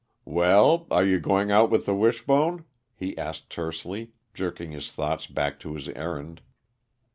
[0.25, 2.65] "Well, are you going out with the Wishbone?"
[2.95, 6.41] he asked tersely, jerking his thoughts back to his errand.